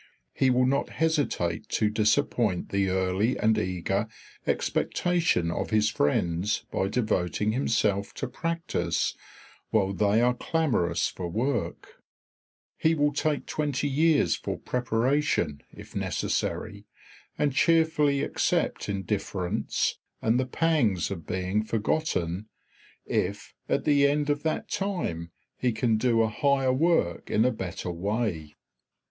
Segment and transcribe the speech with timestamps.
[0.33, 4.07] He will not hesitate to disappoint the early and eager
[4.47, 9.13] expectation of his friends by devoting himself to practice
[9.69, 12.01] while they are clamorous for work;
[12.79, 16.87] he will take twenty years for preparation, if necessary,
[17.37, 22.47] and cheerfully accept indifference and the pangs of being forgotten,
[23.05, 25.29] if at the end of that time
[25.59, 28.55] he can do a higher work in a better way.